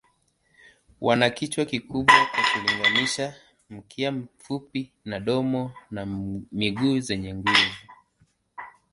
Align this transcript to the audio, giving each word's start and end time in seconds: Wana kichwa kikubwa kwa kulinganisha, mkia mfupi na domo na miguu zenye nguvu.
Wana 1.01 1.29
kichwa 1.29 1.65
kikubwa 1.65 2.15
kwa 2.25 2.43
kulinganisha, 2.53 3.35
mkia 3.69 4.11
mfupi 4.11 4.91
na 5.05 5.19
domo 5.19 5.71
na 5.91 6.05
miguu 6.51 6.99
zenye 6.99 7.33
nguvu. 7.33 7.71